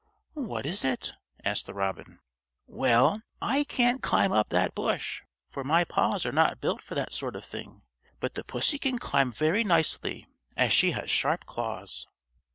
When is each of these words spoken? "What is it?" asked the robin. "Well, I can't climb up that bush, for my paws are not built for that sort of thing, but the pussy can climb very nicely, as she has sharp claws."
"What 0.33 0.65
is 0.65 0.83
it?" 0.83 1.13
asked 1.45 1.67
the 1.67 1.75
robin. 1.75 2.21
"Well, 2.65 3.21
I 3.39 3.63
can't 3.65 4.01
climb 4.01 4.31
up 4.31 4.49
that 4.49 4.73
bush, 4.73 5.21
for 5.51 5.63
my 5.63 5.83
paws 5.83 6.25
are 6.25 6.31
not 6.31 6.59
built 6.59 6.81
for 6.81 6.95
that 6.95 7.13
sort 7.13 7.35
of 7.35 7.45
thing, 7.45 7.83
but 8.19 8.33
the 8.33 8.43
pussy 8.43 8.79
can 8.79 8.97
climb 8.97 9.31
very 9.31 9.63
nicely, 9.63 10.25
as 10.57 10.73
she 10.73 10.89
has 10.93 11.11
sharp 11.11 11.45
claws." 11.45 12.07